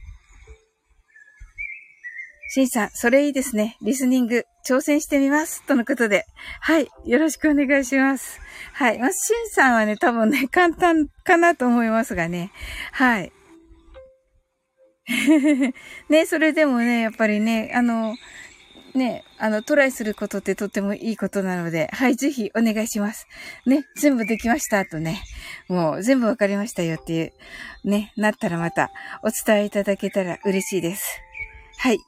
[2.49, 3.77] シンさん、それいいですね。
[3.83, 5.63] リスニング、挑戦してみます。
[5.67, 6.25] とのことで。
[6.61, 6.89] はい。
[7.05, 8.41] よろしくお願いします。
[8.73, 8.99] はい。
[8.99, 12.53] まあ、シンさんはね、多分ね、簡単かなと思いますがね。
[12.93, 13.31] はい。
[16.09, 18.17] ね、それでもね、やっぱりね、あの、
[18.95, 23.27] ね、あの、トライすることってとってもいいことなので、はい、ぜひお願いします。
[23.67, 25.23] ね、全部できましたとね、
[25.69, 27.33] もう全部わかりましたよっていう、
[27.85, 28.91] ね、なったらまた
[29.23, 31.21] お伝えいただけたら嬉しいです。
[31.79, 31.99] はい。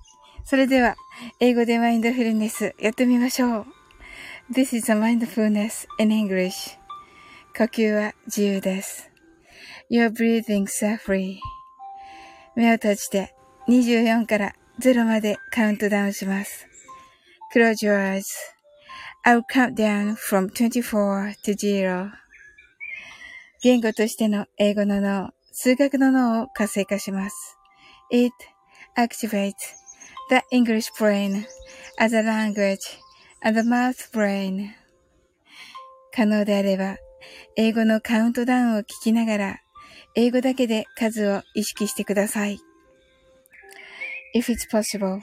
[0.44, 0.94] それでは、
[1.40, 3.66] 英語でマインドフルネスやってみましょう。
[4.52, 6.78] This is a mindfulness in English.
[7.56, 9.10] 呼吸は自由です。
[9.90, 11.38] Your breathing s are free.
[12.54, 13.34] 目を閉じて
[13.68, 16.65] 24から0までカウントダウンします。
[17.56, 18.28] Close your eyes.
[19.24, 22.12] I'll count down from 24 to 0.
[23.62, 27.56] 言語としての英語の脳、数学の脳を活性化します。
[28.12, 28.30] It
[28.98, 29.54] activates
[30.28, 31.46] the English brain
[31.98, 32.76] as a language
[33.42, 34.72] and the math brain.
[36.14, 36.98] 可能であれば、
[37.56, 39.60] 英語のカウントダウンを聞きながら、
[40.14, 42.58] 英語だけで数を意識してください。
[44.34, 45.22] If it's possible,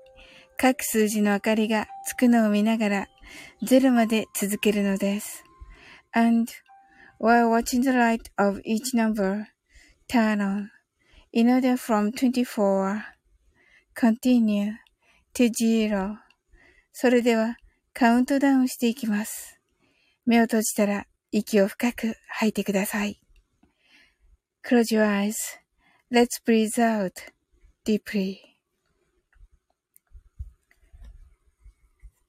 [0.61, 3.07] 各数字の明かりがつくのを見ながら
[3.63, 5.43] 0まで続けるのです。
[6.11, 6.51] And
[7.19, 9.47] while watching the light of each number
[10.07, 10.67] turn on
[11.31, 13.01] in order from 24
[13.95, 14.73] continue
[15.33, 16.17] to zero
[16.93, 17.57] それでは
[17.95, 19.59] カウントダウンしていきます。
[20.27, 23.19] 目を閉じたら息を深く吐いてください。
[24.63, 25.07] Close your
[26.11, 27.13] eyes.Let's breathe out.
[27.83, 28.50] deeply.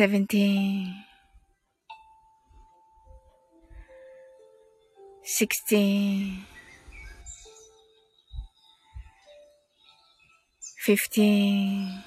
[0.00, 0.94] seventeen,
[5.22, 6.42] sixteen,
[10.78, 12.02] fifteen,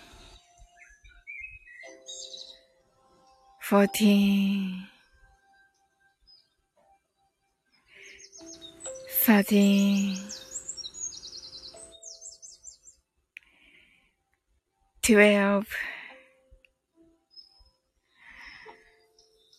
[3.62, 4.88] fourteen,
[9.24, 10.18] thirteen,
[15.04, 15.68] twelve,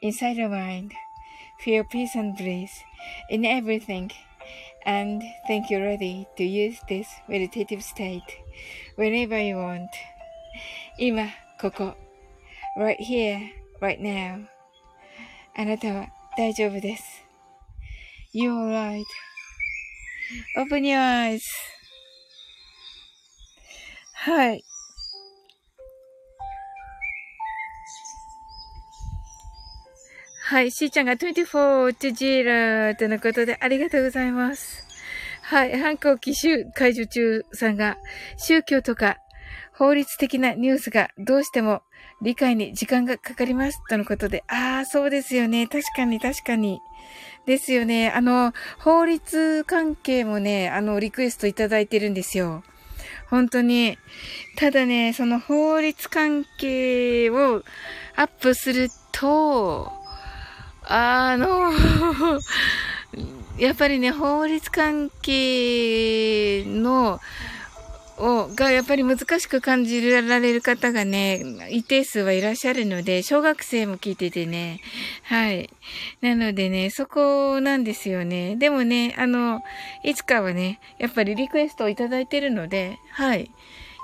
[0.00, 0.92] inside your mind.
[1.60, 2.70] Feel peace and bliss
[3.28, 4.12] in everything
[4.86, 8.38] and think you're ready to use this meditative state
[8.96, 9.90] whenever you want.
[10.98, 11.28] 今、
[11.60, 12.08] ここ。
[12.78, 14.46] right here, right now.
[15.56, 17.24] あなたは大丈夫です。
[18.32, 18.70] You're
[20.56, 21.42] right.Open your eyes.
[24.14, 24.64] はい。
[30.45, 30.71] はい。
[30.71, 34.85] しーちゃんが24 to zero とのことでありがとうございます。
[35.41, 35.79] はい。
[35.79, 37.97] 反抗期集解除中さんが
[38.35, 39.19] 宗教とか
[39.71, 41.81] 法律的なニュースがどうしても
[42.21, 43.79] 理解に時間がかかります。
[43.89, 44.43] とのことで。
[44.49, 45.65] ああ、そうですよね。
[45.65, 46.81] 確かに確かに。
[47.45, 48.11] ですよね。
[48.11, 52.63] あの、法律関係もね、あの、リクエストいただいてるんですよ。
[53.29, 53.97] 本当に。
[54.57, 57.63] ただね、その法律関係を
[58.17, 60.02] アップすると、
[60.85, 61.71] あの、
[63.57, 67.19] やっぱりね、法律関係の、
[68.17, 74.81] を、がやっぱり難しく感じられる方がね、一定数はいらっしゃるので、小学生も聞いててね。
[75.23, 75.69] はい。
[76.21, 78.55] なのでね、そこなんですよね。
[78.55, 79.61] でもね、あの、
[80.03, 83.49] いつかはね、やっぱりリクエストをいただいてるので、はい。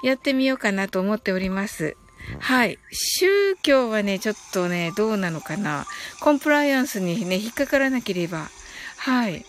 [0.04, 1.96] やってみようかなと思っております。
[2.40, 2.78] はい。
[2.92, 5.86] 宗教はね、ちょっとね、どうなのかな。
[6.22, 8.50] コンプライアンスにね、引っかからなければ。
[8.98, 9.46] はい。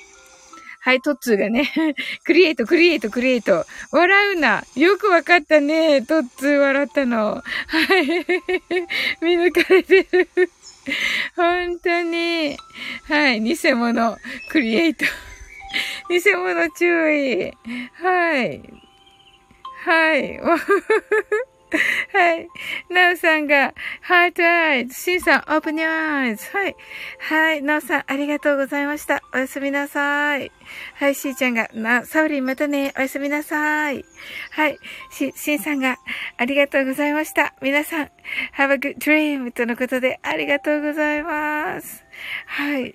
[0.83, 1.71] はい、トッツーがね、
[2.25, 3.67] クリエイト、クリエイト、クリエイト。
[3.93, 4.65] 笑うな。
[4.77, 6.01] よくわかったね。
[6.03, 7.35] トッツー笑ったの。
[7.35, 7.43] は
[8.01, 8.07] い。
[9.21, 10.29] 見抜かれてる。
[11.37, 12.57] 本当に。
[13.09, 14.17] はい、偽物、
[14.49, 15.05] クリエイト。
[16.09, 17.53] 偽物注意。
[18.03, 18.63] はい。
[19.85, 20.41] はい。
[22.13, 22.49] はい。
[22.89, 24.95] なおさんが、ハートアイズ。
[24.95, 26.51] シンさん、オープニューアイズ。
[26.57, 26.77] はい。
[27.21, 27.63] はい。
[27.63, 29.23] なおさん、ありがとうございました。
[29.33, 30.51] おやすみなさい。
[30.95, 31.15] はい。
[31.15, 32.93] しーちゃんが、な、サウリンまたね。
[32.97, 34.05] おやすみなさい。
[34.51, 34.79] はい。
[35.11, 35.99] し、しんさんが、
[36.37, 37.55] ありがとうございました。
[37.63, 38.11] 皆さん、
[38.57, 42.05] have a good dream とのことで、ありがとうございます。
[42.47, 42.95] はい。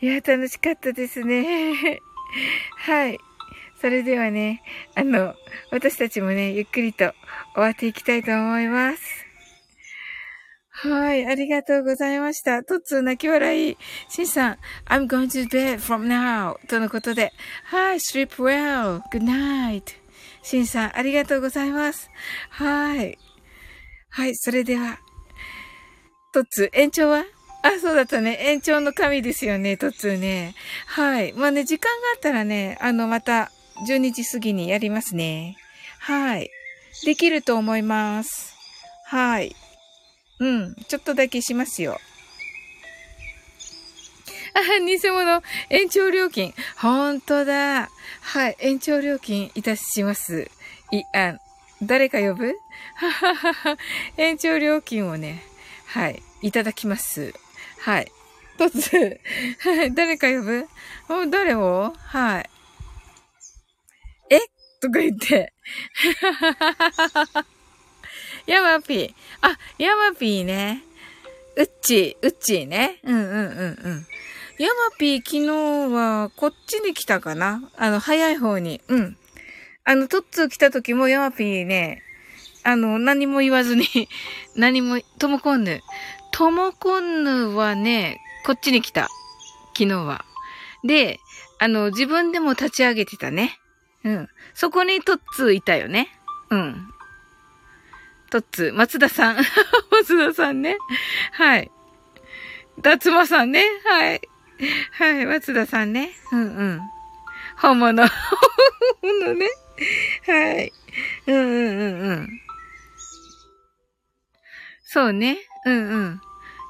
[0.00, 2.00] いや、楽しかったですね。
[2.78, 3.18] はい。
[3.80, 4.62] それではね、
[4.94, 5.34] あの、
[5.70, 7.14] 私たちもね、ゆっくりと
[7.54, 9.02] 終わっていきたいと思います。
[10.70, 12.62] はい、ありがとうございました。
[12.62, 13.76] トッツー泣き笑い。
[14.08, 17.32] シンさん、I'm going to bed from now とのことで。
[17.64, 19.00] はい、sleep well.
[19.12, 19.82] Good night.
[20.42, 22.10] シンさん、ありがとうございます。
[22.50, 23.18] はい。
[24.10, 24.98] はい、それでは、
[26.32, 27.24] トッツー、延長は？
[27.62, 28.38] あ、そうだったね。
[28.40, 30.54] 延長の神ですよね、トッツーね。
[30.86, 31.32] はい。
[31.32, 33.50] まあね、時間があったらね、あの、また、
[33.86, 35.56] 12時過ぎにやりますね。
[36.00, 36.50] はい。
[37.04, 38.56] できると思います。
[39.06, 39.54] はい。
[40.40, 40.74] うん。
[40.88, 41.98] ちょっとだけしますよ。
[44.54, 46.52] あ、偽物、延長料金。
[46.78, 47.88] ほんとだ。
[48.20, 48.56] はい。
[48.58, 50.50] 延長料金いたします。
[50.90, 51.38] い、あ、
[51.82, 52.54] 誰か呼ぶ？
[52.94, 53.78] はははは。
[54.16, 55.44] 延長料金をね、
[55.86, 56.22] はい。
[56.42, 57.34] いただきます。
[57.80, 58.10] はい。
[58.56, 59.20] とつ、
[59.60, 59.94] はい。
[59.94, 60.68] 誰か呼ぶ？
[61.08, 61.94] お、誰を？
[61.96, 62.50] はい。
[64.80, 65.52] とか言って。
[68.46, 69.12] ヤマピー。
[69.42, 70.84] あ、ヤマピーね。
[71.56, 73.00] うっちー、うっちーね。
[73.02, 73.38] うんうんうんう
[73.90, 74.06] ん。
[74.58, 75.48] ヤマピー昨日
[75.94, 77.62] はこっちに来たかな？
[77.76, 78.80] あの、早い方に。
[78.88, 79.16] うん。
[79.84, 82.02] あの、トッツー来た時もヤマピーね、
[82.62, 83.86] あの、何も言わずに
[84.54, 85.80] 何も、トモコンヌ。
[86.32, 89.08] トモコンヌはね、こっちに来た。
[89.76, 90.24] 昨日は。
[90.84, 91.18] で、
[91.58, 93.58] あの、自分でも立ち上げてたね。
[94.08, 94.28] うん。
[94.54, 96.08] そこにトッツーいたよね。
[96.48, 96.88] うん。
[98.30, 99.36] トッツー、松田さん。
[99.92, 100.78] 松田さんね。
[101.32, 101.70] はい。
[102.80, 103.64] 脱馬さんね。
[103.84, 104.20] はい。
[104.92, 106.10] はい、松田さんね。
[106.32, 106.80] うんうん。
[107.58, 108.02] 本物。
[109.02, 109.46] 本物ね。
[110.26, 110.72] はい。
[111.26, 112.40] うんうんうんうん。
[114.86, 115.38] そうね。
[115.66, 116.20] うんうん。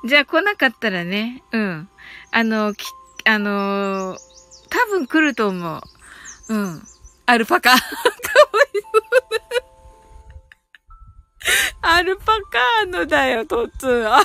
[0.07, 1.45] じゃあ来なかったらね。
[1.53, 1.89] うん。
[2.33, 2.85] あの、き、
[3.25, 4.19] あのー、
[4.71, 5.83] 多分来ると思
[6.49, 6.55] う。
[6.55, 6.83] うん。
[7.29, 7.73] アルパカ。
[7.73, 7.83] かわい
[8.81, 9.03] そう
[11.83, 11.93] だ。
[11.93, 14.11] アルパカーノだよ、トッツー。
[14.11, 14.25] アル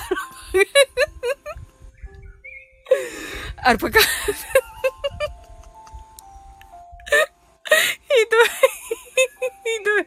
[3.58, 3.68] カ。
[3.68, 3.98] アルパカ。
[4.00, 4.06] ひ
[8.30, 8.46] どい。
[9.64, 10.06] ひどい。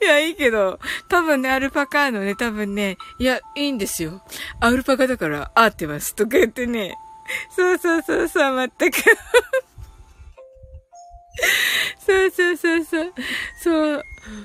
[0.00, 4.22] いや、いいけど、多分ね、アルパカーのね、多分ね、いや、いいんですよ。
[4.60, 6.14] アルパカだから合ってます。
[6.14, 6.94] とか言ってね。
[7.54, 8.96] そうそうそうそう、まったく。
[11.98, 13.14] そうそうそうそう。
[13.62, 14.04] そう。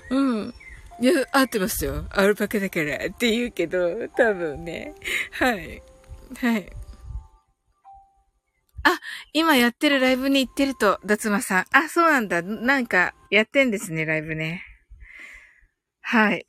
[0.09, 0.53] うん。
[0.99, 2.05] いや、合ってますよ。
[2.11, 4.93] アルパカだからって言うけど、多分ね。
[5.31, 5.81] はい。
[6.39, 6.69] はい。
[8.83, 8.99] あ、
[9.33, 11.65] 今やってるライブに行ってると、脱馬さん。
[11.71, 12.41] あ、そうなんだ。
[12.41, 14.63] なんか、やってんですね、ライブね。
[16.01, 16.45] はい。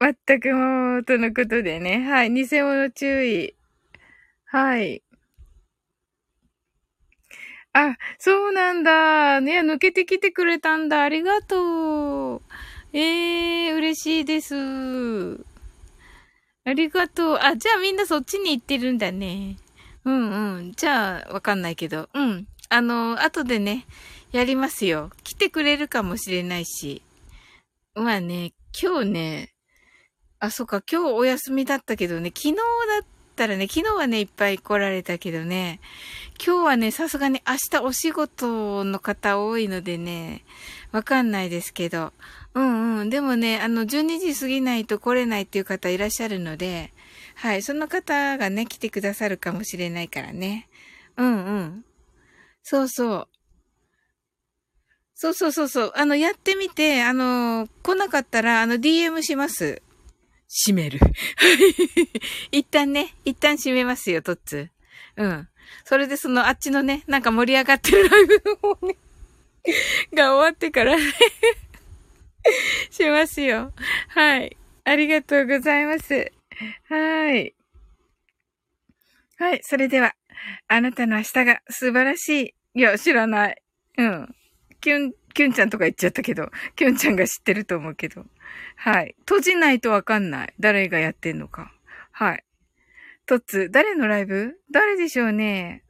[0.00, 2.08] 全くもう、とのことでね。
[2.08, 2.32] はい。
[2.32, 3.54] 偽物注意。
[4.46, 5.02] はい。
[7.74, 9.40] あ、そうなんだ。
[9.40, 11.02] ね、抜けてきてくれたんだ。
[11.02, 12.42] ありがとう。
[12.92, 14.54] ええー、嬉しいです。
[16.64, 17.38] ありがとう。
[17.40, 19.56] あ、じゃあみんなそっちに行ってるんだね。
[20.04, 20.72] うんうん。
[20.72, 22.08] じゃあ、わかんないけど。
[22.12, 22.46] うん。
[22.68, 23.86] あの、後でね、
[24.32, 25.10] やりますよ。
[25.24, 27.02] 来てくれるかもしれないし。
[27.94, 29.52] まあね、今日ね、
[30.38, 32.60] あ、そっか、今日お休みだったけどね、昨日だ
[33.02, 35.80] ったったらね、昨日はね、いっぱい来られたけどね、
[36.44, 40.44] 今日はね、さすがに明日お仕事の方多いのでね、
[40.92, 42.12] わかんないですけど、
[42.54, 43.10] うんうん。
[43.10, 46.92] でもね、あの、12時過ぎないと来れないっていう方いらっしゃるので、
[47.36, 50.68] はい、その方がね、来てくださるかもしれないからね。
[51.16, 51.84] うんうん。
[52.62, 53.28] そうそう。
[55.14, 55.92] そうそうそうそう。
[55.94, 59.80] あの、やってみて、あの、来なかったら、あの、DM します。
[60.54, 61.00] 閉める。
[62.52, 64.68] 一旦ね、一旦閉めますよ、トッツ。
[65.16, 65.48] うん。
[65.84, 68.96] それでその、あっちのね、なんか盛り上がってるライブの方ね、
[70.12, 71.02] が終わってからね
[72.90, 73.72] しますよ。
[74.08, 74.56] はい。
[74.84, 76.32] ありがとうございます。
[76.88, 77.54] はい。
[79.38, 79.60] はい。
[79.62, 80.14] それでは、
[80.68, 82.54] あなたの明日が素晴らしい。
[82.74, 83.62] いや、知らない。
[83.96, 84.34] うん。
[84.80, 88.26] キュン、キュンちゃんとか言っちゃったけど、キュンちゃんが知ってると思うけど。
[88.76, 89.14] はい。
[89.20, 90.54] 閉じないとわかんない。
[90.60, 91.72] 誰がやってんのか。
[92.10, 92.44] はい。
[93.26, 94.54] トッツ、誰のライブ？
[94.72, 95.84] 誰でしょうね。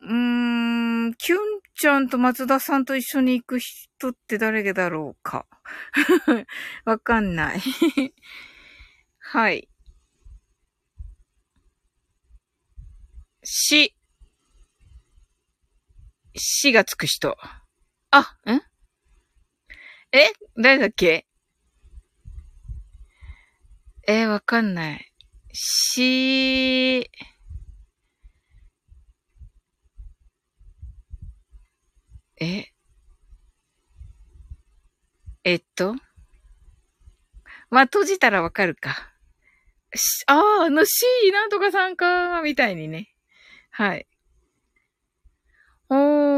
[0.00, 1.38] うーん、キュン
[1.74, 5.46] ちゃんと松田さんと一緒に行く人って誰だろうか。
[6.84, 7.60] わかんない。
[9.18, 9.68] はい。
[13.42, 13.94] し、
[16.36, 17.36] しがつく人。
[18.10, 18.60] あ、ん？
[20.12, 20.32] え？
[20.56, 21.26] 誰だっけ？
[24.12, 25.12] えー、わかんない。
[25.52, 27.08] し、
[32.40, 32.72] え？
[35.44, 35.94] えっと？
[37.70, 39.12] まあ、閉じたらわかるか。
[39.94, 43.14] し、ああ、あの C なんとかさんか、みたいにね。
[43.70, 44.08] はい。
[45.88, 46.29] おー。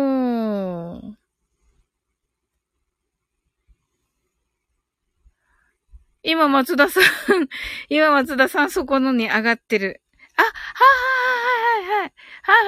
[6.22, 7.04] 今松田さん
[7.88, 10.00] 今松田さんそこのに上がってる。
[10.36, 12.12] あ、はあはははいはいはい。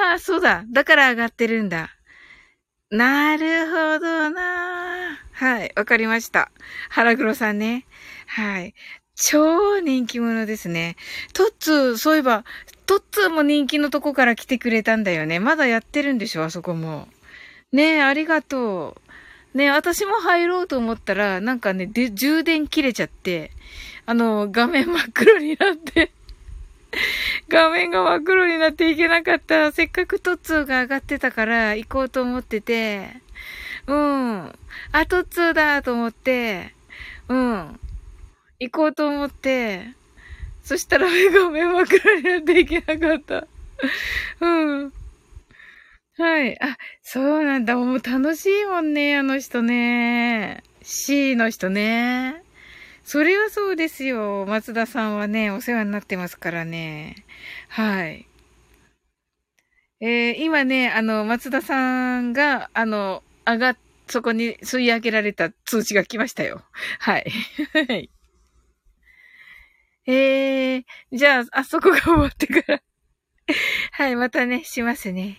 [0.06, 0.64] ははそうだ。
[0.70, 1.90] だから上がってるんだ。
[2.90, 6.52] なるほどなはい、わかりました。
[6.90, 7.86] 腹黒さんね。
[8.26, 8.74] はい。
[9.16, 10.96] 超人気者ですね。
[11.32, 12.44] トッツー、そういえば、
[12.86, 15.40] トッツーも人気のとこから来てくれたんだよね。
[15.40, 17.08] まだやってるんでしょあそこも。
[17.72, 19.03] ねえ、ありがとう。
[19.54, 23.52] ね、私も入ろうと思ったら、なんかね、で、充電切れちゃって、
[24.06, 26.10] あの、画面真っ黒になって
[27.48, 29.72] 画面が真っ黒になっていけなかった。
[29.72, 33.10] せっかくトッツーが上がってたから行こうと思ってて、
[33.86, 34.58] うん。
[34.92, 36.74] あ、トッツーだと思って、
[37.28, 37.80] うん。
[38.60, 39.88] 行こうと思って、
[40.62, 43.46] そしたら画面真っ黒になっていけなかった。
[44.40, 44.92] うん。
[46.16, 46.56] はい。
[46.62, 47.76] あ、そうなんだ。
[47.76, 50.62] もう楽しいもんね、あの人ね。
[50.82, 52.42] C の人ね。
[53.02, 54.46] それはそうですよ。
[54.46, 57.24] 松田さんはね、お世話になってますからね。
[57.68, 58.28] はい。
[60.00, 66.62] えー、今ね、あの、松田さんが、あの、上がっ、そこに吸い上げられた通知が来ましたよ。
[67.00, 67.24] はい。
[67.88, 68.10] はい。
[70.06, 72.82] えー、じゃあ、あそこが終わってから
[73.92, 75.38] はい、またね、しますね。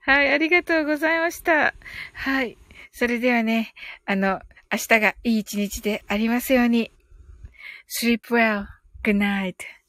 [0.00, 1.74] はい、ありがとうございました。
[2.14, 2.56] はい。
[2.92, 3.74] それではね、
[4.04, 4.40] あの、
[4.70, 6.92] 明日がいい一日でありますように。
[7.88, 8.66] sleep well.
[9.02, 9.81] Good night.